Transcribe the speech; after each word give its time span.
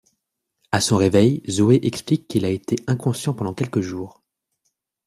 À 0.71 0.81
son 0.81 0.97
réveil, 0.97 1.43
Zoe 1.47 1.77
explique 1.83 2.27
qu'il 2.27 2.43
a 2.43 2.49
été 2.49 2.75
inconscient 2.87 3.35
pendant 3.35 3.53
quelques 3.53 3.81
jours. 3.81 4.23